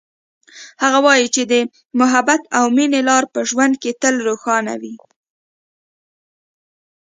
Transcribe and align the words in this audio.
هغه 0.83 0.99
وایي 1.05 1.27
چې 1.35 1.41
د 1.51 1.53
محبت 1.99 2.41
او 2.57 2.65
مینې 2.75 3.01
لار 3.09 3.23
په 3.33 3.39
ژوند 3.49 3.73
کې 3.81 3.91
تل 4.01 4.15
روښانه 4.27 4.73
وي 4.81 4.95